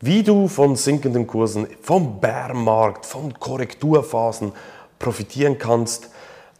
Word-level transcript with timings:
Wie 0.00 0.22
du 0.22 0.46
von 0.46 0.76
sinkenden 0.76 1.26
Kursen, 1.26 1.66
vom 1.82 2.20
Bärmarkt, 2.20 3.04
von 3.04 3.34
Korrekturphasen 3.34 4.52
profitieren 5.00 5.58
kannst, 5.58 6.10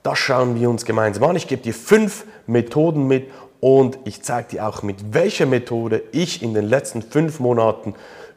das 0.03 0.18
schauen 0.18 0.58
wir 0.58 0.68
uns 0.68 0.84
gemeinsam 0.84 1.23
an. 1.23 1.37
Ich 1.37 1.47
gebe 1.47 1.63
dir 1.63 1.73
fünf 1.73 2.25
Methoden 2.49 3.07
mit 3.07 3.31
und 3.61 3.97
ich 4.05 4.23
zeige 4.23 4.49
dir 4.49 4.69
auch, 4.69 4.83
mit 4.83 5.15
welcher 5.15 5.47
Methode 5.47 6.03
ich 6.11 6.43
in 6.43 6.53
den 6.53 6.65
letzten 6.65 7.01
fünf 7.01 7.39
Monaten 7.39 7.95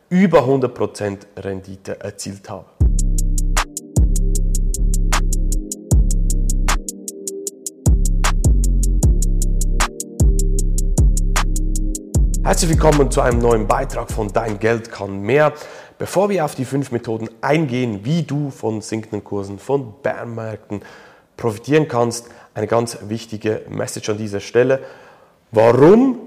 über 0.10 0.42
100% 0.42 1.18
Rendite 1.36 2.00
erzielt 2.00 2.48
habe. 2.52 2.66
Herzlich 12.44 12.72
willkommen 12.72 13.12
zu 13.12 13.22
einem 13.22 13.38
neuen 13.38 13.68
Beitrag 13.68 14.12
von 14.12 14.28
Dein 14.28 14.60
Geld 14.60 14.92
kann 14.92 15.22
mehr. 15.22 15.54
Bevor 16.00 16.30
wir 16.30 16.44
auf 16.44 16.56
die 16.56 16.66
fünf 16.66 16.92
Methoden 16.92 17.30
eingehen, 17.42 18.04
wie 18.04 18.24
du 18.24 18.50
von 18.50 18.82
sinkenden 18.82 19.24
Kursen, 19.24 19.60
von 19.60 19.94
Bärmärkten 20.02 20.82
profitieren 21.38 21.88
kannst, 21.88 22.30
eine 22.56 22.66
ganz 22.66 22.98
wichtige 23.04 23.62
Message 23.70 24.10
an 24.10 24.18
dieser 24.18 24.40
Stelle. 24.40 24.80
Warum 25.52 26.18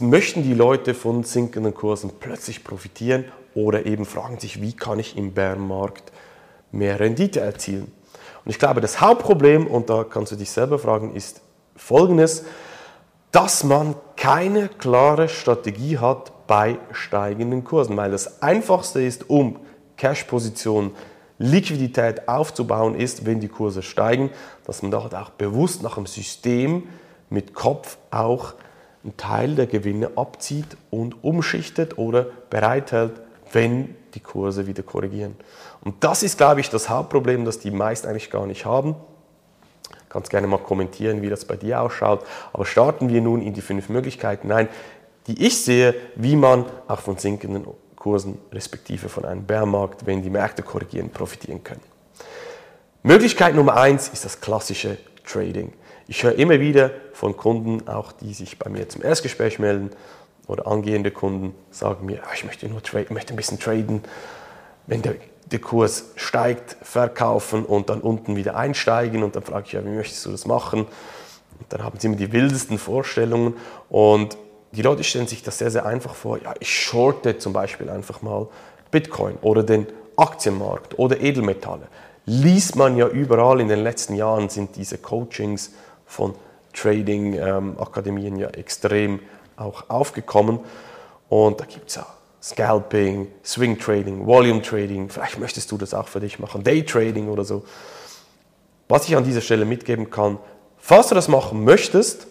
möchten 0.00 0.44
die 0.44 0.54
Leute 0.54 0.94
von 0.94 1.24
sinkenden 1.24 1.74
Kursen 1.74 2.12
plötzlich 2.20 2.62
profitieren 2.62 3.24
oder 3.54 3.86
eben 3.86 4.04
fragen 4.04 4.38
sich, 4.38 4.62
wie 4.62 4.72
kann 4.72 5.00
ich 5.00 5.16
im 5.16 5.34
Bärmarkt 5.34 6.12
mehr 6.70 7.00
Rendite 7.00 7.40
erzielen? 7.40 7.90
Und 8.44 8.50
ich 8.50 8.60
glaube, 8.60 8.80
das 8.80 9.00
Hauptproblem, 9.00 9.66
und 9.66 9.90
da 9.90 10.04
kannst 10.04 10.30
du 10.30 10.36
dich 10.36 10.50
selber 10.50 10.78
fragen, 10.78 11.14
ist 11.14 11.40
folgendes 11.74 12.44
dass 13.36 13.64
man 13.64 13.94
keine 14.26 14.68
klare 14.68 15.28
Strategie 15.28 15.98
hat 15.98 16.48
bei 16.48 16.78
steigenden 16.90 17.62
Kursen, 17.62 17.96
weil 17.96 18.10
das 18.10 18.42
Einfachste 18.42 19.00
ist, 19.00 19.30
um 19.30 19.60
Cash-Positionen, 19.96 20.90
Liquidität 21.38 22.28
aufzubauen, 22.28 22.96
ist, 22.96 23.24
wenn 23.24 23.38
die 23.38 23.46
Kurse 23.46 23.82
steigen, 23.82 24.30
dass 24.64 24.82
man 24.82 24.90
dort 24.90 25.14
auch 25.14 25.30
bewusst 25.30 25.84
nach 25.84 25.94
dem 25.94 26.06
System 26.06 26.88
mit 27.30 27.54
Kopf 27.54 27.98
auch 28.10 28.54
einen 29.04 29.16
Teil 29.16 29.54
der 29.54 29.68
Gewinne 29.68 30.10
abzieht 30.16 30.76
und 30.90 31.22
umschichtet 31.22 31.96
oder 31.96 32.26
bereithält, 32.50 33.12
wenn 33.52 33.94
die 34.14 34.20
Kurse 34.20 34.66
wieder 34.66 34.82
korrigieren. 34.82 35.36
Und 35.82 36.02
das 36.02 36.24
ist, 36.24 36.36
glaube 36.36 36.58
ich, 36.58 36.68
das 36.68 36.88
Hauptproblem, 36.88 37.44
das 37.44 37.60
die 37.60 37.70
meisten 37.70 38.08
eigentlich 38.08 38.30
gar 38.32 38.46
nicht 38.48 38.66
haben. 38.66 38.96
Kannst 40.08 40.30
gerne 40.30 40.46
mal 40.46 40.58
kommentieren, 40.58 41.22
wie 41.22 41.28
das 41.28 41.44
bei 41.44 41.56
dir 41.56 41.82
ausschaut. 41.82 42.24
Aber 42.52 42.64
starten 42.64 43.08
wir 43.08 43.20
nun 43.20 43.42
in 43.42 43.54
die 43.54 43.60
fünf 43.60 43.88
Möglichkeiten 43.88 44.52
ein, 44.52 44.68
die 45.26 45.44
ich 45.44 45.62
sehe, 45.62 45.94
wie 46.14 46.36
man 46.36 46.64
auch 46.86 47.00
von 47.00 47.16
sinkenden 47.16 47.66
Kursen 47.96 48.38
respektive 48.52 49.08
von 49.08 49.24
einem 49.24 49.44
Bärmarkt, 49.44 50.06
wenn 50.06 50.22
die 50.22 50.30
Märkte 50.30 50.62
korrigieren, 50.62 51.10
profitieren 51.10 51.64
kann. 51.64 51.80
Möglichkeit 53.02 53.54
Nummer 53.54 53.76
eins 53.76 54.08
ist 54.08 54.24
das 54.24 54.40
klassische 54.40 54.98
Trading. 55.24 55.72
Ich 56.08 56.22
höre 56.22 56.34
immer 56.34 56.60
wieder 56.60 56.92
von 57.12 57.36
Kunden, 57.36 57.88
auch 57.88 58.12
die 58.12 58.32
sich 58.32 58.58
bei 58.58 58.70
mir 58.70 58.88
zum 58.88 59.02
Erstgespräch 59.02 59.58
melden 59.58 59.90
oder 60.46 60.68
angehende 60.68 61.10
Kunden, 61.10 61.54
sagen 61.70 62.06
mir, 62.06 62.22
ah, 62.24 62.32
ich 62.34 62.44
möchte 62.44 62.68
nur 62.68 62.80
möchte 63.10 63.34
ein 63.34 63.36
bisschen 63.36 63.58
traden. 63.58 64.02
Wenn 64.86 65.02
der 65.02 65.16
der 65.46 65.60
Kurs 65.60 66.10
steigt, 66.16 66.76
verkaufen 66.82 67.64
und 67.64 67.88
dann 67.88 68.00
unten 68.00 68.36
wieder 68.36 68.56
einsteigen. 68.56 69.22
Und 69.22 69.36
dann 69.36 69.42
frage 69.42 69.66
ich 69.66 69.72
ja, 69.72 69.84
wie 69.84 69.90
möchtest 69.90 70.26
du 70.26 70.30
das 70.30 70.46
machen? 70.46 70.80
Und 70.80 71.66
dann 71.68 71.84
haben 71.84 71.98
sie 71.98 72.08
immer 72.08 72.16
die 72.16 72.32
wildesten 72.32 72.78
Vorstellungen. 72.78 73.54
Und 73.88 74.36
die 74.72 74.82
Leute 74.82 75.04
stellen 75.04 75.26
sich 75.26 75.42
das 75.42 75.58
sehr, 75.58 75.70
sehr 75.70 75.86
einfach 75.86 76.14
vor. 76.14 76.38
Ja, 76.42 76.54
ich 76.58 76.70
shorte 76.70 77.38
zum 77.38 77.52
Beispiel 77.52 77.88
einfach 77.88 78.22
mal 78.22 78.48
Bitcoin 78.90 79.36
oder 79.40 79.62
den 79.62 79.86
Aktienmarkt 80.16 80.98
oder 80.98 81.20
Edelmetalle. 81.20 81.86
Liest 82.24 82.74
man 82.74 82.96
ja 82.96 83.06
überall 83.06 83.60
in 83.60 83.68
den 83.68 83.82
letzten 83.82 84.16
Jahren 84.16 84.48
sind 84.48 84.74
diese 84.74 84.98
Coachings 84.98 85.72
von 86.06 86.34
Trading-Akademien 86.72 88.34
ähm, 88.34 88.40
ja 88.40 88.48
extrem 88.48 89.20
auch 89.56 89.88
aufgekommen. 89.88 90.58
Und 91.28 91.60
da 91.60 91.64
gibt 91.64 91.88
es 91.88 91.96
ja 91.96 92.06
Scalping, 92.46 93.26
Swing 93.44 93.76
Trading, 93.76 94.24
Volume 94.24 94.62
Trading, 94.62 95.08
vielleicht 95.08 95.40
möchtest 95.40 95.72
du 95.72 95.78
das 95.78 95.92
auch 95.94 96.06
für 96.06 96.20
dich 96.20 96.38
machen, 96.38 96.62
Day 96.62 96.84
Trading 96.84 97.28
oder 97.28 97.44
so. 97.44 97.64
Was 98.86 99.08
ich 99.08 99.16
an 99.16 99.24
dieser 99.24 99.40
Stelle 99.40 99.64
mitgeben 99.64 100.10
kann, 100.10 100.38
falls 100.78 101.08
du 101.08 101.16
das 101.16 101.26
machen 101.26 101.64
möchtest, 101.64 102.28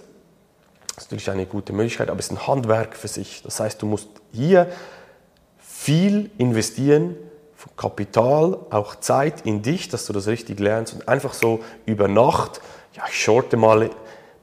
ist 0.96 1.12
natürlich 1.12 1.30
eine 1.30 1.46
gute 1.46 1.74
Möglichkeit, 1.74 2.09
aber 2.09 2.20
es 2.20 2.28
ist 2.28 2.31
ein 2.31 2.48
Handwerk 2.48 2.96
für 2.96 3.09
sich. 3.09 3.44
Das 3.44 3.59
heißt, 3.59 3.81
du 3.81 3.88
musst 3.88 4.08
hier 4.31 4.70
viel 5.59 6.32
investieren, 6.38 7.18
Kapital, 7.76 8.58
auch 8.70 8.96
Zeit 8.96 9.42
in 9.46 9.64
dich, 9.64 9.90
dass 9.90 10.06
du 10.06 10.14
das 10.14 10.28
richtig 10.28 10.62
lernst 10.62 10.94
und 10.94 11.09
einfach 11.09 11.34
so 11.34 11.62
über 11.86 12.08
Nacht, 12.08 12.62
ja, 12.94 13.03
ich 13.09 13.22
shorte 13.22 13.58
mal 13.58 13.90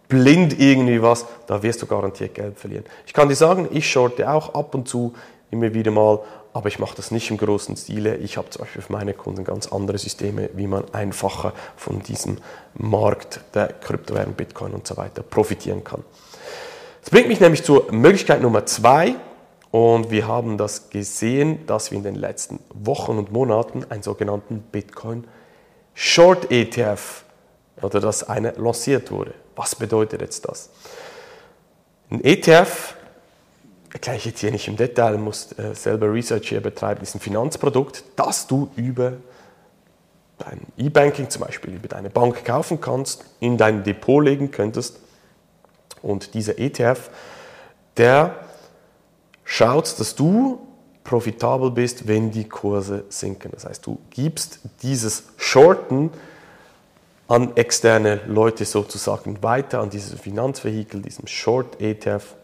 blind 0.09 0.60
irgendwie 0.60 1.00
was, 1.00 1.25
da 1.47 1.62
wirst 1.62 1.81
du 1.81 1.87
garantiert 1.87 2.34
Geld 2.34 2.59
verlieren. 2.59 2.84
Ich 3.06 3.15
kann 3.15 3.31
dir 3.31 3.37
sagen, 3.37 3.69
ich 3.71 3.91
shorte 3.91 4.31
auch 4.31 4.54
ab 4.54 4.75
und 4.75 4.87
zu 4.87 5.15
immer 5.53 5.75
wieder 5.75 5.91
mal, 5.91 6.21
aber 6.53 6.69
ich 6.69 6.79
mache 6.79 6.97
das 6.97 7.11
nicht 7.11 7.31
im 7.31 7.37
großen 7.37 7.77
Stile. 7.77 8.17
Ich 8.17 8.37
habe 8.37 8.51
zum 8.51 8.63
Beispiel 8.63 8.83
für 8.83 8.93
meine 8.93 9.15
Kunden 9.15 9.45
ganz 9.45 9.69
andere 9.69 9.99
Systeme, 9.99 10.51
wie 10.55 10.67
man 10.67 10.85
einfacher 10.93 11.53
von 11.77 12.03
diesem 12.03 12.39
Markt 12.75 13.41
der 13.55 13.69
Kryptowährung, 13.69 14.35
Bitcoin 14.35 14.73
und 14.73 14.87
so 14.87 14.97
weiter 14.97 15.23
profitieren 15.23 15.85
kann. 15.85 16.03
Das 17.01 17.11
bringt 17.11 17.29
mich 17.29 17.41
nämlich 17.41 17.65
zur 17.65 17.93
Möglichkeit 17.93 18.43
Nummer 18.43 18.67
zwei. 18.67 19.15
Und 19.71 20.11
wir 20.11 20.27
haben 20.27 20.59
das 20.59 20.91
gesehen, 20.91 21.67
dass 21.67 21.91
wir 21.91 21.99
in 21.99 22.05
den 22.05 22.15
letzten 22.15 22.59
Wochen 22.75 23.17
und 23.17 23.33
Monaten 23.33 23.87
einen 23.89 24.03
sogenannten 24.03 24.61
Bitcoin 24.61 25.25
Short 25.95 26.51
ETF 26.51 27.25
oder 27.81 28.01
dass 28.01 28.29
eine 28.29 28.53
lanciert 28.53 29.11
wurde. 29.11 29.33
Was 29.57 29.75
bedeutet 29.75 30.21
jetzt 30.21 30.47
das? 30.47 30.71
Ein 32.11 32.23
ETF 32.23 32.95
erkläre 33.92 34.16
ich 34.16 34.25
jetzt 34.25 34.41
hier 34.41 34.50
nicht 34.50 34.69
im 34.69 34.76
Detail, 34.76 35.19
musst 35.19 35.58
äh, 35.58 35.75
selber 35.75 36.12
Research 36.12 36.48
hier 36.48 36.60
betreiben, 36.60 37.03
ist 37.03 37.14
ein 37.14 37.20
Finanzprodukt, 37.20 38.04
das 38.16 38.47
du 38.47 38.70
über 38.76 39.14
dein 40.38 40.60
E-Banking 40.76 41.30
zum 41.30 41.42
Beispiel, 41.42 41.75
über 41.75 41.88
deine 41.88 42.10
Bank 42.10 42.44
kaufen 42.44 42.80
kannst, 42.80 43.25
in 43.41 43.56
dein 43.58 43.84
Depot 43.84 44.25
legen 44.25 44.50
könntest. 44.50 44.98
Und 46.00 46.34
dieser 46.34 46.58
ETF, 46.58 47.10
der 47.97 48.34
schaut, 49.44 50.00
dass 50.00 50.14
du 50.14 50.66
profitabel 51.04 51.70
bist, 51.70 52.09
wenn 52.09 52.30
die 52.30 52.48
Kurse 52.48 53.04
sinken. 53.09 53.50
Das 53.53 53.66
heißt, 53.66 53.84
du 53.86 53.98
gibst 54.10 54.60
dieses 54.82 55.24
Shorten 55.36 56.10
an 57.28 57.56
externe 57.56 58.20
Leute 58.26 58.64
sozusagen 58.64 59.42
weiter, 59.42 59.80
an 59.80 59.91
dieses 59.91 60.19
Finanzvehikel, 60.19 61.03
diesem 61.03 61.26
Short-ETF 61.26 62.36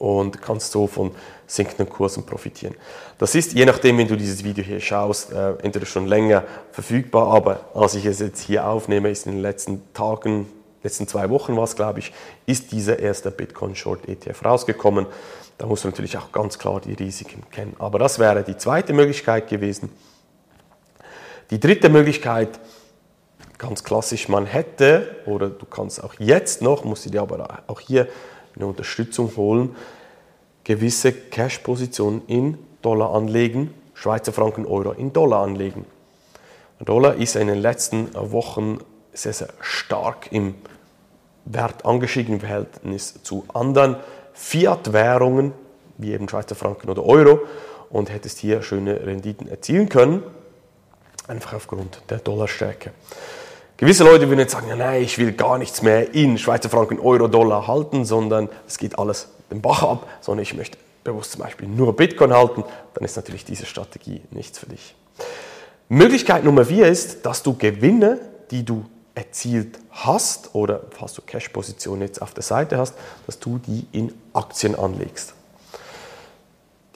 und 0.00 0.40
kannst 0.40 0.72
so 0.72 0.86
von 0.86 1.12
sinkenden 1.46 1.88
Kursen 1.88 2.24
profitieren. 2.24 2.74
Das 3.18 3.34
ist, 3.34 3.52
je 3.52 3.66
nachdem, 3.66 3.98
wenn 3.98 4.08
du 4.08 4.16
dieses 4.16 4.42
Video 4.42 4.64
hier 4.64 4.80
schaust, 4.80 5.30
äh, 5.30 5.50
entweder 5.62 5.84
schon 5.84 6.06
länger 6.06 6.42
verfügbar, 6.72 7.28
aber 7.28 7.60
als 7.74 7.94
ich 7.94 8.06
es 8.06 8.18
jetzt 8.18 8.40
hier 8.40 8.66
aufnehme, 8.66 9.10
ist 9.10 9.26
in 9.26 9.32
den 9.32 9.42
letzten 9.42 9.92
Tagen, 9.92 10.46
letzten 10.82 11.06
zwei 11.06 11.28
Wochen 11.28 11.54
war 11.54 11.64
es, 11.64 11.76
glaube 11.76 11.98
ich, 11.98 12.14
ist 12.46 12.72
dieser 12.72 12.98
erste 12.98 13.30
Bitcoin 13.30 13.76
Short 13.76 14.08
ETF 14.08 14.42
rausgekommen. 14.42 15.06
Da 15.58 15.66
musst 15.66 15.84
du 15.84 15.88
natürlich 15.88 16.16
auch 16.16 16.32
ganz 16.32 16.58
klar 16.58 16.80
die 16.80 16.94
Risiken 16.94 17.42
kennen. 17.50 17.76
Aber 17.78 17.98
das 17.98 18.18
wäre 18.18 18.42
die 18.42 18.56
zweite 18.56 18.94
Möglichkeit 18.94 19.48
gewesen. 19.48 19.90
Die 21.50 21.60
dritte 21.60 21.90
Möglichkeit, 21.90 22.58
ganz 23.58 23.84
klassisch, 23.84 24.30
man 24.30 24.46
hätte, 24.46 25.16
oder 25.26 25.50
du 25.50 25.66
kannst 25.66 26.02
auch 26.02 26.14
jetzt 26.18 26.62
noch, 26.62 26.84
musst 26.84 27.04
du 27.04 27.10
dir 27.10 27.20
aber 27.20 27.64
auch 27.66 27.80
hier 27.80 28.08
eine 28.56 28.66
Unterstützung 28.66 29.34
holen, 29.36 29.76
gewisse 30.64 31.12
Cash-Positionen 31.12 32.22
in 32.26 32.58
Dollar 32.82 33.14
anlegen, 33.14 33.74
Schweizer 33.94 34.32
Franken, 34.32 34.66
Euro 34.66 34.92
in 34.92 35.12
Dollar 35.12 35.42
anlegen. 35.42 35.84
Der 36.78 36.86
Dollar 36.86 37.14
ist 37.14 37.36
in 37.36 37.48
den 37.48 37.60
letzten 37.60 38.14
Wochen 38.14 38.78
sehr, 39.12 39.32
sehr 39.32 39.48
stark 39.60 40.32
im 40.32 40.54
Wert 41.44 41.84
angestiegen 41.84 42.34
im 42.34 42.40
Verhältnis 42.40 43.22
zu 43.22 43.44
anderen 43.52 43.96
Fiat-Währungen, 44.32 45.52
wie 45.98 46.12
eben 46.12 46.28
Schweizer 46.28 46.54
Franken 46.54 46.88
oder 46.88 47.04
Euro, 47.04 47.40
und 47.90 48.10
hättest 48.10 48.38
hier 48.38 48.62
schöne 48.62 49.04
Renditen 49.04 49.48
erzielen 49.48 49.88
können, 49.88 50.22
einfach 51.26 51.54
aufgrund 51.54 52.00
der 52.08 52.18
Dollarstärke. 52.18 52.92
Gewisse 53.80 54.04
Leute 54.04 54.28
würden 54.28 54.40
jetzt 54.40 54.52
sagen, 54.52 54.68
ja, 54.68 54.76
nein, 54.76 55.00
ich 55.00 55.16
will 55.16 55.32
gar 55.32 55.56
nichts 55.56 55.80
mehr 55.80 56.14
in 56.14 56.36
Schweizer 56.36 56.68
Franken, 56.68 57.00
Euro, 57.00 57.28
Dollar 57.28 57.66
halten, 57.66 58.04
sondern 58.04 58.50
es 58.68 58.76
geht 58.76 58.98
alles 58.98 59.28
den 59.50 59.62
Bach 59.62 59.82
ab, 59.82 60.06
sondern 60.20 60.42
ich 60.42 60.52
möchte 60.52 60.76
bewusst 61.02 61.32
zum 61.32 61.40
Beispiel 61.40 61.66
nur 61.66 61.96
Bitcoin 61.96 62.34
halten, 62.34 62.62
dann 62.92 63.04
ist 63.06 63.16
natürlich 63.16 63.46
diese 63.46 63.64
Strategie 63.64 64.20
nichts 64.32 64.58
für 64.58 64.66
dich. 64.66 64.94
Möglichkeit 65.88 66.44
Nummer 66.44 66.66
vier 66.66 66.88
ist, 66.88 67.24
dass 67.24 67.42
du 67.42 67.56
Gewinne, 67.56 68.20
die 68.50 68.66
du 68.66 68.84
erzielt 69.14 69.78
hast 69.92 70.54
oder 70.54 70.82
falls 70.90 71.14
du 71.14 71.22
Cash-Positionen 71.22 72.02
jetzt 72.02 72.20
auf 72.20 72.34
der 72.34 72.42
Seite 72.42 72.76
hast, 72.76 72.94
dass 73.24 73.38
du 73.38 73.56
die 73.66 73.86
in 73.92 74.12
Aktien 74.34 74.78
anlegst. 74.78 75.32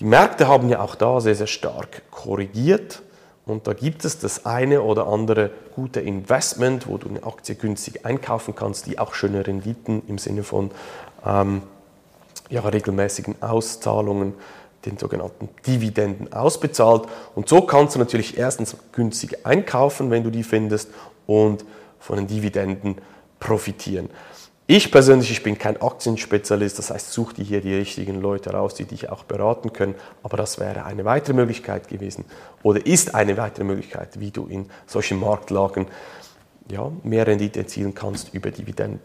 Die 0.00 0.04
Märkte 0.04 0.48
haben 0.48 0.68
ja 0.68 0.80
auch 0.80 0.96
da 0.96 1.18
sehr, 1.22 1.34
sehr 1.34 1.46
stark 1.46 2.02
korrigiert. 2.10 3.00
Und 3.46 3.66
da 3.66 3.74
gibt 3.74 4.04
es 4.04 4.18
das 4.18 4.46
eine 4.46 4.80
oder 4.82 5.06
andere 5.06 5.50
gute 5.74 6.00
Investment, 6.00 6.86
wo 6.88 6.96
du 6.96 7.08
eine 7.08 7.24
Aktie 7.24 7.54
günstig 7.54 8.06
einkaufen 8.06 8.54
kannst, 8.54 8.86
die 8.86 8.98
auch 8.98 9.14
schöne 9.14 9.46
Renditen 9.46 10.02
im 10.08 10.16
Sinne 10.18 10.44
von 10.44 10.70
ähm, 11.26 11.62
ja, 12.48 12.62
regelmäßigen 12.62 13.42
Auszahlungen, 13.42 14.34
den 14.86 14.98
sogenannten 14.98 15.48
Dividenden 15.66 16.32
ausbezahlt. 16.32 17.04
Und 17.34 17.48
so 17.48 17.62
kannst 17.62 17.94
du 17.94 17.98
natürlich 17.98 18.38
erstens 18.38 18.76
günstig 18.92 19.46
einkaufen, 19.46 20.10
wenn 20.10 20.24
du 20.24 20.30
die 20.30 20.42
findest, 20.42 20.90
und 21.26 21.64
von 22.00 22.16
den 22.16 22.26
Dividenden 22.26 22.96
profitieren. 23.40 24.10
Ich 24.66 24.90
persönlich, 24.90 25.30
ich 25.30 25.42
bin 25.42 25.58
kein 25.58 25.80
Aktienspezialist, 25.82 26.78
das 26.78 26.90
heißt, 26.90 27.12
such 27.12 27.34
dir 27.34 27.44
hier 27.44 27.60
die 27.60 27.74
richtigen 27.74 28.22
Leute 28.22 28.50
raus, 28.50 28.74
die 28.74 28.86
dich 28.86 29.10
auch 29.10 29.24
beraten 29.24 29.74
können, 29.74 29.94
aber 30.22 30.38
das 30.38 30.58
wäre 30.58 30.86
eine 30.86 31.04
weitere 31.04 31.34
Möglichkeit 31.34 31.88
gewesen 31.88 32.24
oder 32.62 32.86
ist 32.86 33.14
eine 33.14 33.36
weitere 33.36 33.64
Möglichkeit, 33.64 34.18
wie 34.20 34.30
du 34.30 34.46
in 34.46 34.70
solchen 34.86 35.20
Marktlagen 35.20 35.86
ja, 36.70 36.90
mehr 37.02 37.26
Rendite 37.26 37.60
erzielen 37.60 37.94
kannst 37.94 38.32
über 38.32 38.50
Dividenden. 38.50 39.00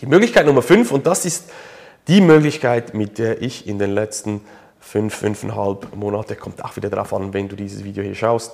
Die 0.00 0.06
Möglichkeit 0.06 0.46
Nummer 0.46 0.62
5, 0.62 0.90
und 0.90 1.06
das 1.06 1.24
ist 1.24 1.44
die 2.08 2.20
Möglichkeit, 2.20 2.92
mit 2.92 3.18
der 3.18 3.40
ich 3.40 3.68
in 3.68 3.78
den 3.78 3.92
letzten 3.92 4.40
fünf, 4.80 5.14
fünfeinhalb 5.14 5.94
Monate, 5.94 6.34
kommt 6.34 6.64
auch 6.64 6.74
wieder 6.74 6.90
darauf 6.90 7.14
an, 7.14 7.32
wenn 7.32 7.48
du 7.48 7.54
dieses 7.54 7.84
Video 7.84 8.02
hier 8.02 8.16
schaust, 8.16 8.52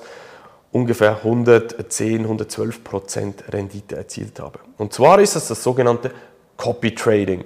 ungefähr 0.72 1.16
110, 1.16 2.22
112 2.22 2.84
Prozent 2.84 3.44
Rendite 3.52 3.96
erzielt 3.96 4.38
habe. 4.40 4.60
Und 4.78 4.92
zwar 4.92 5.20
ist 5.20 5.36
es 5.36 5.48
das 5.48 5.62
sogenannte 5.62 6.12
Copy 6.56 6.94
Trading. 6.94 7.44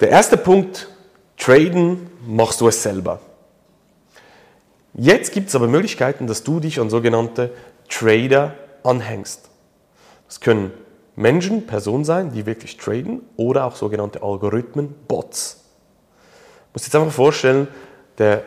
Der 0.00 0.10
erste 0.10 0.36
Punkt, 0.36 0.88
Traden 1.36 2.10
machst 2.26 2.60
du 2.60 2.68
es 2.68 2.82
selber. 2.82 3.20
Jetzt 4.94 5.32
gibt 5.32 5.48
es 5.48 5.54
aber 5.54 5.68
Möglichkeiten, 5.68 6.26
dass 6.26 6.42
du 6.42 6.60
dich 6.60 6.80
an 6.80 6.90
sogenannte 6.90 7.52
Trader 7.88 8.54
anhängst. 8.82 9.48
Das 10.26 10.40
können 10.40 10.72
Menschen, 11.16 11.66
Personen 11.66 12.04
sein, 12.04 12.32
die 12.32 12.46
wirklich 12.46 12.76
traden 12.76 13.22
oder 13.36 13.64
auch 13.64 13.76
sogenannte 13.76 14.22
Algorithmen, 14.22 14.94
Bots. 15.08 15.64
Du 16.14 16.74
musst 16.74 16.86
jetzt 16.86 16.94
einfach 16.94 17.12
vorstellen, 17.12 17.66
der 18.18 18.44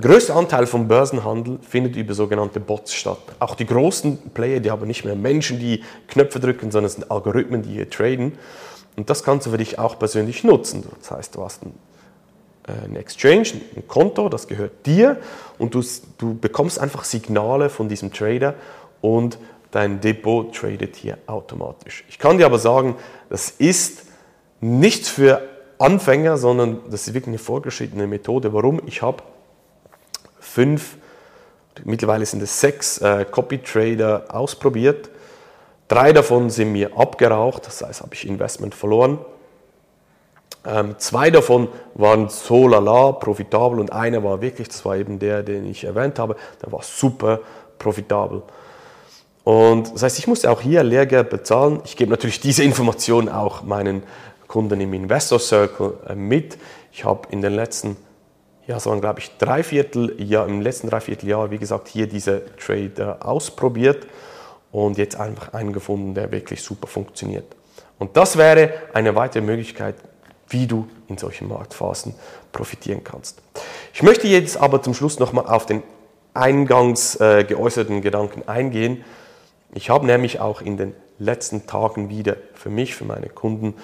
größte 0.00 0.34
Anteil 0.34 0.66
vom 0.66 0.88
Börsenhandel 0.88 1.58
findet 1.62 1.96
über 1.96 2.14
sogenannte 2.14 2.60
Bots 2.60 2.94
statt. 2.94 3.18
Auch 3.38 3.54
die 3.54 3.66
großen 3.66 4.30
Player, 4.30 4.60
die 4.60 4.70
haben 4.70 4.86
nicht 4.86 5.04
mehr 5.04 5.16
Menschen, 5.16 5.58
die 5.58 5.82
Knöpfe 6.08 6.40
drücken, 6.40 6.70
sondern 6.70 6.86
es 6.86 6.94
sind 6.94 7.10
Algorithmen, 7.10 7.62
die 7.62 7.72
hier 7.72 7.90
traden. 7.90 8.38
Und 8.96 9.10
das 9.10 9.22
kannst 9.22 9.46
du 9.46 9.50
für 9.50 9.58
dich 9.58 9.78
auch 9.78 9.98
persönlich 9.98 10.44
nutzen. 10.44 10.84
Das 11.00 11.10
heißt, 11.10 11.34
du 11.34 11.42
hast 11.42 11.62
ein, 11.62 11.74
äh, 12.66 12.84
ein 12.84 12.96
Exchange, 12.96 13.48
ein 13.76 13.86
Konto, 13.88 14.28
das 14.28 14.48
gehört 14.48 14.86
dir 14.86 15.18
und 15.58 15.74
du, 15.74 15.82
du 16.18 16.38
bekommst 16.38 16.78
einfach 16.78 17.04
Signale 17.04 17.70
von 17.70 17.88
diesem 17.88 18.12
Trader 18.12 18.54
und 19.00 19.38
dein 19.70 20.00
Depot 20.00 20.54
tradet 20.54 20.96
hier 20.96 21.18
automatisch. 21.26 22.04
Ich 22.08 22.18
kann 22.18 22.38
dir 22.38 22.46
aber 22.46 22.58
sagen, 22.58 22.96
das 23.30 23.50
ist 23.50 24.04
nichts 24.60 25.08
für 25.08 25.42
Anfänger, 25.78 26.36
sondern 26.36 26.80
das 26.90 27.08
ist 27.08 27.14
wirklich 27.14 27.28
eine 27.28 27.38
vorgeschrittene 27.38 28.06
Methode. 28.06 28.52
Warum? 28.52 28.80
Ich 28.86 29.02
habe 29.02 29.22
fünf, 30.42 30.96
mittlerweile 31.84 32.26
sind 32.26 32.42
es 32.42 32.60
sechs 32.60 32.98
äh, 32.98 33.24
Copy 33.24 33.58
Trader 33.58 34.26
ausprobiert. 34.28 35.08
Drei 35.88 36.12
davon 36.12 36.50
sind 36.50 36.72
mir 36.72 36.96
abgeraucht, 36.96 37.66
das 37.66 37.82
heißt, 37.82 38.02
habe 38.02 38.14
ich 38.14 38.26
Investment 38.26 38.74
verloren. 38.74 39.18
Ähm, 40.64 40.94
zwei 40.98 41.30
davon 41.30 41.68
waren 41.94 42.28
so 42.28 42.68
lala, 42.68 43.12
profitabel 43.12 43.80
und 43.80 43.92
einer 43.92 44.22
war 44.22 44.40
wirklich, 44.40 44.68
das 44.68 44.84
war 44.84 44.96
eben 44.96 45.18
der, 45.18 45.42
den 45.42 45.66
ich 45.66 45.84
erwähnt 45.84 46.18
habe, 46.18 46.36
der 46.62 46.72
war 46.72 46.82
super 46.82 47.40
profitabel. 47.78 48.42
Und 49.44 49.92
das 49.94 50.04
heißt, 50.04 50.18
ich 50.18 50.28
musste 50.28 50.50
auch 50.50 50.60
hier 50.60 50.84
Lehrgeld 50.84 51.30
bezahlen. 51.30 51.80
Ich 51.84 51.96
gebe 51.96 52.10
natürlich 52.10 52.40
diese 52.40 52.62
Informationen 52.62 53.28
auch 53.28 53.64
meinen 53.64 54.04
Kunden 54.46 54.80
im 54.80 54.94
Investor 54.94 55.40
Circle 55.40 55.94
äh, 56.08 56.14
mit. 56.14 56.58
Ich 56.92 57.04
habe 57.04 57.26
in 57.30 57.42
den 57.42 57.54
letzten, 57.54 57.96
ja, 58.66 58.78
so 58.78 58.98
glaube 59.00 59.20
ich, 59.20 59.36
dreiviertel 59.38 60.20
Jahr, 60.22 60.46
im 60.46 60.60
letzten 60.60 60.88
Dreivierteljahr, 60.88 61.50
wie 61.50 61.58
gesagt, 61.58 61.88
hier 61.88 62.06
diese 62.06 62.42
Trade 62.56 63.18
ausprobiert 63.20 64.06
und 64.70 64.98
jetzt 64.98 65.16
einfach 65.16 65.52
einen 65.52 65.72
gefunden, 65.72 66.14
der 66.14 66.30
wirklich 66.30 66.62
super 66.62 66.86
funktioniert. 66.86 67.44
Und 67.98 68.16
das 68.16 68.36
wäre 68.36 68.72
eine 68.92 69.14
weitere 69.14 69.42
Möglichkeit, 69.42 69.96
wie 70.48 70.66
du 70.66 70.88
in 71.08 71.18
solchen 71.18 71.48
Marktphasen 71.48 72.14
profitieren 72.52 73.02
kannst. 73.04 73.40
Ich 73.94 74.02
möchte 74.02 74.28
jetzt 74.28 74.56
aber 74.56 74.82
zum 74.82 74.94
Schluss 74.94 75.18
nochmal 75.18 75.46
auf 75.46 75.66
den 75.66 75.82
eingangs 76.34 77.16
äh, 77.16 77.44
geäußerten 77.44 78.00
Gedanken 78.00 78.48
eingehen. 78.48 79.04
Ich 79.74 79.90
habe 79.90 80.06
nämlich 80.06 80.40
auch 80.40 80.60
in 80.60 80.76
den 80.76 80.94
letzten 81.18 81.66
Tagen 81.66 82.08
wieder 82.08 82.36
für 82.54 82.70
mich, 82.70 82.94
für 82.94 83.04
meine 83.04 83.28
Kunden 83.28 83.74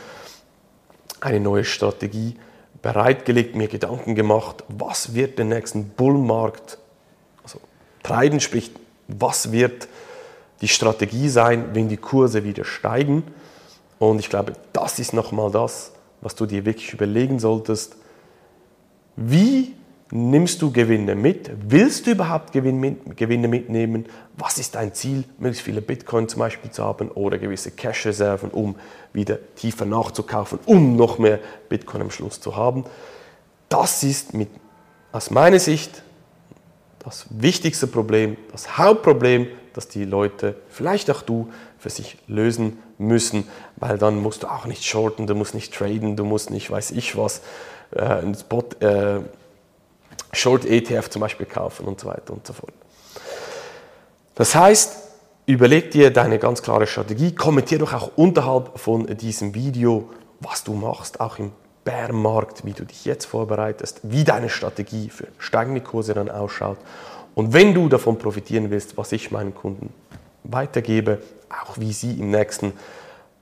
eine 1.20 1.40
neue 1.40 1.64
Strategie 1.64 2.36
bereitgelegt, 2.82 3.54
mir 3.54 3.68
Gedanken 3.68 4.14
gemacht, 4.14 4.64
was 4.68 5.14
wird 5.14 5.38
den 5.38 5.48
nächsten 5.48 5.88
Bullmarkt 5.90 6.78
also 7.42 7.60
treiben, 8.02 8.40
sprich, 8.40 8.70
was 9.08 9.52
wird 9.52 9.88
die 10.60 10.68
Strategie 10.68 11.28
sein, 11.28 11.70
wenn 11.74 11.88
die 11.88 11.96
Kurse 11.96 12.44
wieder 12.44 12.64
steigen. 12.64 13.24
Und 13.98 14.18
ich 14.18 14.28
glaube, 14.28 14.52
das 14.72 14.98
ist 14.98 15.12
nochmal 15.12 15.50
das, 15.50 15.92
was 16.20 16.34
du 16.34 16.46
dir 16.46 16.64
wirklich 16.64 16.92
überlegen 16.92 17.38
solltest. 17.38 17.96
Wie 19.16 19.74
nimmst 20.10 20.62
du 20.62 20.70
Gewinne 20.70 21.14
mit? 21.14 21.50
Willst 21.68 22.06
du 22.06 22.12
überhaupt 22.12 22.52
Gewinne 22.52 23.48
mitnehmen? 23.48 24.06
Was 24.36 24.58
ist 24.58 24.74
dein 24.74 24.94
Ziel, 24.94 25.24
möglichst 25.38 25.64
viele 25.64 25.82
Bitcoin 25.82 26.28
zum 26.28 26.40
Beispiel 26.40 26.70
zu 26.70 26.84
haben 26.84 27.10
oder 27.10 27.38
gewisse 27.38 27.70
Cash-Reserven, 27.70 28.50
um 28.50 28.76
wieder 29.12 29.38
tiefer 29.56 29.84
nachzukaufen, 29.84 30.58
um 30.66 30.96
noch 30.96 31.18
mehr 31.18 31.40
Bitcoin 31.68 32.02
am 32.02 32.10
Schluss 32.10 32.40
zu 32.40 32.56
haben? 32.56 32.84
Das 33.68 34.02
ist 34.02 34.34
mit, 34.34 34.48
aus 35.12 35.30
meiner 35.30 35.58
Sicht 35.58 36.02
das 37.04 37.26
wichtigste 37.30 37.86
Problem, 37.86 38.36
das 38.52 38.78
Hauptproblem, 38.78 39.46
das 39.72 39.88
die 39.88 40.04
Leute, 40.04 40.56
vielleicht 40.68 41.10
auch 41.10 41.22
du, 41.22 41.48
für 41.78 41.90
sich 41.90 42.18
lösen 42.26 42.78
müssen, 42.98 43.46
weil 43.76 43.98
dann 43.98 44.20
musst 44.20 44.42
du 44.42 44.48
auch 44.48 44.66
nicht 44.66 44.84
shorten, 44.84 45.26
du 45.26 45.34
musst 45.34 45.54
nicht 45.54 45.72
traden, 45.72 46.16
du 46.16 46.24
musst 46.24 46.50
nicht, 46.50 46.70
weiß 46.70 46.90
ich 46.90 47.16
was, 47.16 47.42
äh, 47.92 48.00
einen 48.00 48.34
Spot 48.34 48.64
äh, 48.80 49.20
Short 50.32 50.64
ETF 50.64 51.10
zum 51.10 51.20
Beispiel 51.20 51.46
kaufen 51.46 51.86
und 51.86 52.00
so 52.00 52.08
weiter 52.08 52.32
und 52.32 52.46
so 52.46 52.52
fort. 52.52 52.72
Das 54.34 54.54
heißt, 54.54 54.96
überleg 55.46 55.90
dir 55.90 56.12
deine 56.12 56.38
ganz 56.38 56.62
klare 56.62 56.86
Strategie, 56.86 57.34
kommentier 57.34 57.78
doch 57.78 57.92
auch 57.92 58.12
unterhalb 58.16 58.78
von 58.78 59.06
diesem 59.16 59.54
Video, 59.54 60.10
was 60.40 60.62
du 60.62 60.74
machst, 60.74 61.20
auch 61.20 61.38
im 61.38 61.52
Bärmarkt, 61.84 62.64
wie 62.64 62.74
du 62.74 62.84
dich 62.84 63.04
jetzt 63.04 63.24
vorbereitest, 63.24 64.00
wie 64.02 64.24
deine 64.24 64.50
Strategie 64.50 65.08
für 65.08 65.28
steigende 65.38 65.80
Kurse 65.80 66.14
dann 66.14 66.30
ausschaut. 66.30 66.78
Und 67.34 67.54
wenn 67.54 67.72
du 67.72 67.88
davon 67.88 68.18
profitieren 68.18 68.70
willst, 68.70 68.98
was 68.98 69.12
ich 69.12 69.30
meinen 69.30 69.54
Kunden 69.54 69.92
weitergebe, 70.44 71.22
auch 71.48 71.78
wie 71.78 71.92
sie 71.92 72.20
im 72.20 72.30
nächsten 72.30 72.74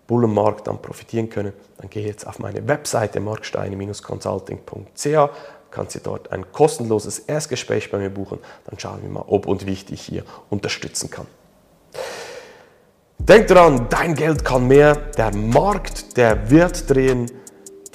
Bullenmarkt 0.06 0.68
dann 0.68 0.80
profitieren 0.80 1.28
können, 1.28 1.52
dann 1.78 1.90
geh 1.90 2.06
jetzt 2.06 2.26
auf 2.26 2.38
meine 2.38 2.68
Webseite 2.68 3.20
marksteine-consulting.ch 3.20 5.30
kannst 5.76 5.94
du 5.94 6.00
dort 6.00 6.32
ein 6.32 6.50
kostenloses 6.52 7.18
Erstgespräch 7.18 7.90
bei 7.90 7.98
mir 7.98 8.10
buchen. 8.10 8.38
Dann 8.64 8.78
schauen 8.78 9.02
wir 9.02 9.10
mal, 9.10 9.24
ob 9.26 9.46
und 9.46 9.66
wie 9.66 9.72
ich 9.72 9.84
dich 9.84 10.00
hier 10.00 10.24
unterstützen 10.48 11.10
kann. 11.10 11.26
Denk 13.18 13.46
dran, 13.48 13.86
dein 13.90 14.14
Geld 14.14 14.44
kann 14.44 14.66
mehr, 14.66 14.96
der 14.96 15.34
Markt, 15.34 16.16
der 16.16 16.50
wird 16.50 16.88
drehen, 16.88 17.30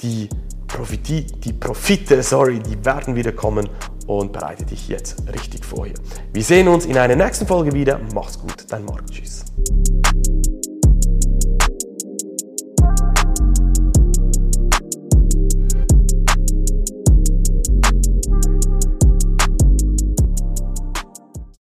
die, 0.00 0.28
Profiti, 0.68 1.26
die 1.26 1.52
Profite, 1.52 2.22
sorry, 2.22 2.60
die 2.60 2.82
werden 2.84 3.14
wieder 3.14 3.32
kommen 3.32 3.68
und 4.06 4.32
bereite 4.32 4.64
dich 4.64 4.88
jetzt 4.88 5.22
richtig 5.32 5.64
vor 5.64 5.86
hier. 5.86 5.96
Wir 6.32 6.42
sehen 6.42 6.68
uns 6.68 6.86
in 6.86 6.96
einer 6.96 7.16
nächsten 7.16 7.46
Folge 7.46 7.72
wieder. 7.72 8.00
Mach's 8.14 8.38
gut, 8.38 8.64
dein 8.68 8.84
Markt. 8.84 9.10
Tschüss. 9.10 9.44